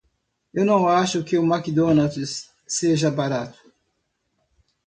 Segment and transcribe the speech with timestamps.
[0.51, 3.59] Eu não acho que o McDonald's seja barato.